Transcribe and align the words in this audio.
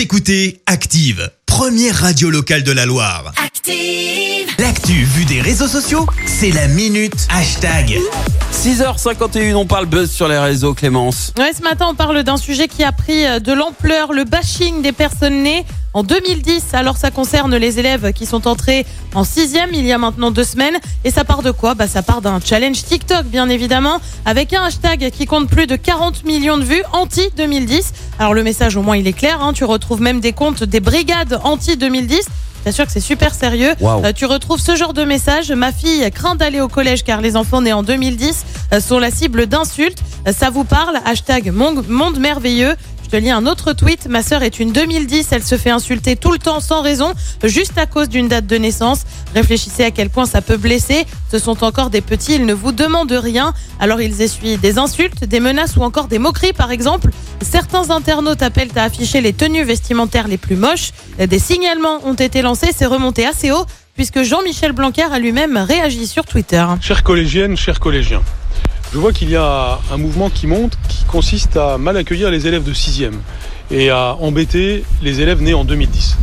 Vous 0.00 0.04
écoutez 0.04 0.62
Active, 0.64 1.30
première 1.44 1.94
radio 1.94 2.30
locale 2.30 2.62
de 2.62 2.72
la 2.72 2.86
Loire. 2.86 3.34
Active. 3.36 4.48
L'actu 4.58 5.04
vue 5.04 5.26
des 5.26 5.42
réseaux 5.42 5.68
sociaux, 5.68 6.06
c'est 6.24 6.52
la 6.52 6.68
minute 6.68 7.26
hashtag. 7.28 7.98
6h51, 8.50 9.54
on 9.56 9.66
parle 9.66 9.84
buzz 9.84 10.10
sur 10.10 10.26
les 10.26 10.38
réseaux, 10.38 10.72
Clémence. 10.72 11.34
Ouais, 11.38 11.52
ce 11.52 11.62
matin, 11.62 11.88
on 11.90 11.94
parle 11.94 12.22
d'un 12.22 12.38
sujet 12.38 12.66
qui 12.66 12.82
a 12.82 12.92
pris 12.92 13.26
euh, 13.26 13.40
de 13.40 13.52
l'ampleur, 13.52 14.14
le 14.14 14.24
bashing 14.24 14.80
des 14.80 14.92
personnes 14.92 15.42
nées 15.42 15.64
en 15.92 16.02
2010. 16.02 16.72
Alors, 16.72 16.96
ça 16.96 17.10
concerne 17.10 17.54
les 17.56 17.78
élèves 17.78 18.12
qui 18.12 18.26
sont 18.26 18.46
entrés 18.46 18.86
en 19.14 19.24
sixième 19.24 19.70
il 19.72 19.84
y 19.84 19.92
a 19.92 19.98
maintenant 19.98 20.30
deux 20.30 20.44
semaines. 20.44 20.78
Et 21.04 21.10
ça 21.10 21.24
part 21.24 21.42
de 21.42 21.50
quoi? 21.50 21.74
Bah, 21.74 21.88
ça 21.88 22.02
part 22.02 22.20
d'un 22.20 22.40
challenge 22.40 22.84
TikTok, 22.84 23.26
bien 23.26 23.48
évidemment, 23.48 24.00
avec 24.24 24.52
un 24.52 24.64
hashtag 24.64 25.10
qui 25.10 25.26
compte 25.26 25.48
plus 25.48 25.66
de 25.66 25.76
40 25.76 26.24
millions 26.24 26.58
de 26.58 26.64
vues 26.64 26.82
anti-2010. 26.92 27.92
Alors, 28.20 28.34
le 28.34 28.42
message, 28.42 28.76
au 28.76 28.82
moins, 28.82 28.98
il 28.98 29.06
est 29.06 29.14
clair. 29.14 29.42
Hein. 29.42 29.54
Tu 29.54 29.64
retrouves 29.64 30.02
même 30.02 30.20
des 30.20 30.34
comptes 30.34 30.62
des 30.62 30.80
brigades 30.80 31.40
anti-2010. 31.42 32.26
T'assures 32.64 32.84
que 32.84 32.92
c'est 32.92 33.00
super 33.00 33.34
sérieux. 33.34 33.72
Euh, 33.82 34.12
tu 34.14 34.26
retrouves 34.26 34.60
ce 34.60 34.76
genre 34.76 34.92
de 34.92 35.04
message. 35.04 35.50
Ma 35.52 35.72
fille 35.72 36.06
craint 36.10 36.34
d'aller 36.34 36.60
au 36.60 36.68
collège 36.68 37.02
car 37.02 37.22
les 37.22 37.34
enfants 37.34 37.62
nés 37.62 37.72
en 37.72 37.82
2010 37.82 38.44
euh, 38.74 38.80
sont 38.80 38.98
la 38.98 39.10
cible 39.10 39.46
d'insultes. 39.46 40.02
Ça 40.26 40.50
vous 40.50 40.64
parle? 40.64 40.98
Hashtag 41.04 41.50
monde, 41.50 42.18
merveilleux. 42.18 42.74
Je 43.02 43.08
te 43.08 43.16
lis 43.16 43.30
un 43.30 43.46
autre 43.46 43.72
tweet. 43.72 44.06
Ma 44.06 44.22
sœur 44.22 44.42
est 44.42 44.60
une 44.60 44.70
2010. 44.70 45.28
Elle 45.32 45.42
se 45.42 45.56
fait 45.56 45.70
insulter 45.70 46.14
tout 46.14 46.30
le 46.30 46.38
temps 46.38 46.60
sans 46.60 46.82
raison, 46.82 47.14
juste 47.42 47.76
à 47.78 47.86
cause 47.86 48.08
d'une 48.08 48.28
date 48.28 48.46
de 48.46 48.56
naissance. 48.56 49.00
Réfléchissez 49.34 49.82
à 49.82 49.90
quel 49.90 50.10
point 50.10 50.26
ça 50.26 50.42
peut 50.42 50.56
blesser. 50.56 51.06
Ce 51.32 51.38
sont 51.38 51.64
encore 51.64 51.90
des 51.90 52.02
petits. 52.02 52.34
Ils 52.34 52.46
ne 52.46 52.54
vous 52.54 52.70
demandent 52.70 53.10
rien. 53.10 53.52
Alors 53.80 54.00
ils 54.00 54.20
essuient 54.22 54.58
des 54.58 54.78
insultes, 54.78 55.24
des 55.24 55.40
menaces 55.40 55.76
ou 55.76 55.82
encore 55.82 56.06
des 56.06 56.18
moqueries, 56.20 56.52
par 56.52 56.70
exemple. 56.70 57.10
Certains 57.40 57.90
internautes 57.90 58.42
appellent 58.42 58.70
à 58.76 58.84
afficher 58.84 59.20
les 59.20 59.32
tenues 59.32 59.64
vestimentaires 59.64 60.28
les 60.28 60.38
plus 60.38 60.56
moches. 60.56 60.90
Des 61.18 61.38
signalements 61.38 61.98
ont 62.04 62.14
été 62.14 62.42
lancés. 62.42 62.70
C'est 62.76 62.86
remonté 62.86 63.26
assez 63.26 63.50
haut 63.50 63.64
puisque 63.94 64.22
Jean-Michel 64.22 64.72
Blanquer 64.72 65.06
a 65.12 65.18
lui-même 65.18 65.56
réagi 65.56 66.06
sur 66.06 66.24
Twitter. 66.24 66.64
Chères 66.80 67.02
collégiennes, 67.02 67.56
chers 67.56 67.80
collégiens, 67.80 68.22
je 68.92 68.98
vois 68.98 69.12
qu'il 69.12 69.30
y 69.30 69.36
a 69.36 69.78
un 69.92 69.96
mouvement 69.96 70.30
qui 70.30 70.46
monte 70.46 70.76
qui 70.88 71.04
consiste 71.04 71.56
à 71.56 71.78
mal 71.78 71.96
accueillir 71.96 72.30
les 72.30 72.46
élèves 72.46 72.64
de 72.64 72.74
6e 72.74 73.12
et 73.70 73.90
à 73.90 74.16
embêter 74.20 74.84
les 75.02 75.20
élèves 75.20 75.42
nés 75.42 75.54
en 75.54 75.64
2010. 75.64 76.16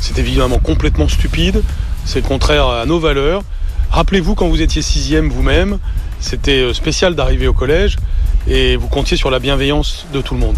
C'est 0.00 0.18
évidemment 0.18 0.58
complètement 0.58 1.08
stupide, 1.08 1.62
c'est 2.04 2.22
contraire 2.22 2.68
à 2.68 2.84
nos 2.84 2.98
valeurs. 2.98 3.42
Rappelez-vous 3.90 4.34
quand 4.34 4.48
vous 4.48 4.60
étiez 4.60 4.82
6e 4.82 5.28
vous-même, 5.30 5.78
c'était 6.20 6.60
euh, 6.60 6.74
spécial 6.74 7.14
d'arriver 7.14 7.46
au 7.46 7.54
collège 7.54 7.96
et 8.46 8.76
vous 8.76 8.88
comptiez 8.88 9.16
sur 9.16 9.30
la 9.30 9.38
bienveillance 9.38 10.04
de 10.12 10.20
tout 10.20 10.34
le 10.34 10.40
monde. 10.40 10.56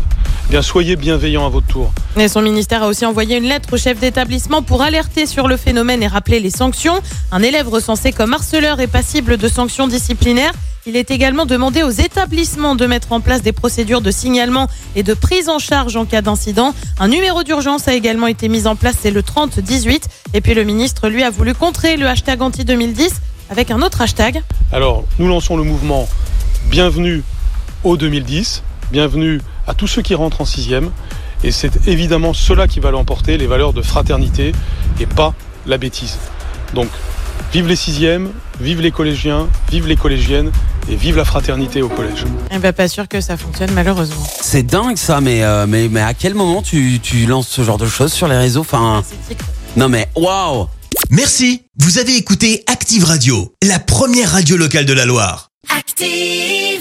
Eh 0.49 0.51
bien, 0.51 0.63
soyez 0.63 0.97
bienveillants 0.97 1.47
à 1.47 1.49
votre 1.49 1.67
tour. 1.67 1.93
Son 2.29 2.43
ministère 2.43 2.83
a 2.83 2.89
aussi 2.89 3.05
envoyé 3.07 3.37
une 3.37 3.45
lettre 3.45 3.73
au 3.73 3.77
chef 3.77 4.01
d'établissement 4.01 4.63
pour 4.63 4.83
alerter 4.83 5.27
sur 5.27 5.47
le 5.47 5.57
phénomène 5.57 6.03
et 6.03 6.09
rappeler 6.09 6.41
les 6.41 6.51
sanctions. 6.51 7.01
Un 7.31 7.43
élève 7.43 7.69
recensé 7.69 8.11
comme 8.11 8.33
harceleur 8.33 8.81
est 8.81 8.87
passible 8.87 9.37
de 9.37 9.49
sanctions 9.49 9.87
disciplinaires. 9.87 10.53
Il 10.89 10.95
est 10.95 11.11
également 11.11 11.47
demandé 11.47 11.83
aux 11.83 11.91
établissements 11.91 12.77
de 12.77 12.87
mettre 12.87 13.11
en 13.11 13.21
place 13.21 13.43
des 13.43 13.51
procédures 13.51 14.01
de 14.01 14.13
signalement 14.13 14.69
et 14.95 15.03
de 15.03 15.15
prise 15.15 15.49
en 15.49 15.59
charge 15.59 15.97
en 15.97 16.05
cas 16.05 16.23
d'incident. 16.23 16.75
Un 17.01 17.09
numéro 17.09 17.43
d'urgence 17.43 17.89
a 17.89 17.95
également 17.95 18.29
été 18.29 18.49
mis 18.49 18.69
en 18.69 18.77
place, 18.77 18.95
c'est 19.03 19.11
le 19.11 19.25
3018. 19.25 20.09
Et 20.33 20.41
puis 20.41 20.55
le 20.55 20.63
ministre, 20.63 21.09
lui, 21.09 21.25
a 21.25 21.31
voulu 21.31 21.55
contrer 21.55 21.97
le 21.97 22.07
hashtag 22.07 22.41
anti-2010 22.41 23.15
avec 23.51 23.73
un 23.73 23.83
autre 23.83 24.01
hashtag. 24.01 24.45
Alors, 24.73 25.05
nous 25.19 25.27
lançons 25.27 25.57
le 25.57 25.65
mouvement 25.65 26.09
Bienvenue 26.71 27.25
au 27.83 27.97
2010, 27.97 28.63
bienvenue 28.93 29.41
à 29.67 29.75
tous 29.75 29.89
ceux 29.89 30.03
qui 30.03 30.15
rentrent 30.15 30.43
en 30.43 30.45
sixième. 30.45 30.93
Et 31.43 31.51
c'est 31.51 31.89
évidemment 31.89 32.33
cela 32.33 32.69
qui 32.69 32.79
va 32.79 32.93
l'emporter, 32.93 33.39
les 33.39 33.49
valeurs 33.49 33.73
de 33.73 33.83
fraternité 33.83 34.53
et 35.01 35.07
pas 35.07 35.35
la 35.67 35.79
bêtise. 35.79 36.17
Donc, 36.75 36.89
vive 37.53 37.67
les 37.69 37.77
sixièmes, 37.77 38.31
vive 38.61 38.81
les 38.81 38.91
collégiens, 38.91 39.49
vive 39.71 39.87
les 39.87 39.97
collégiennes 39.97 40.51
et 40.91 40.97
vive 40.97 41.17
la 41.17 41.25
fraternité 41.25 41.83
au 41.83 41.89
collège. 41.89 42.25
Eh 42.51 42.59
ben, 42.59 42.73
pas 42.73 42.89
sûr 42.89 43.09
que 43.09 43.21
ça 43.21 43.37
fonctionne 43.37 43.73
malheureusement. 43.73 44.27
C'est 44.41 44.63
dingue 44.63 44.97
ça, 44.97 45.21
mais, 45.21 45.43
euh, 45.43 45.67
mais, 45.67 45.89
mais 45.89 46.01
à 46.01 46.15
quel 46.15 46.35
moment 46.35 46.63
tu, 46.63 47.01
tu 47.03 47.27
lances 47.27 47.49
ce 47.49 47.63
genre 47.63 47.79
de 47.79 47.87
choses 47.87 48.13
sur 48.13 48.29
les 48.29 48.37
réseaux? 48.37 48.61
Enfin, 48.61 49.03
non 49.77 49.89
mais 49.89 50.09
waouh 50.15 50.69
Merci. 51.11 51.63
Vous 51.79 51.99
avez 51.99 52.17
écouté 52.17 52.65
Active 52.67 53.05
Radio, 53.05 53.53
la 53.63 53.79
première 53.79 54.33
radio 54.33 54.57
locale 54.57 54.87
de 54.87 54.93
la 54.93 55.05
Loire. 55.05 55.51
Active. 55.77 56.76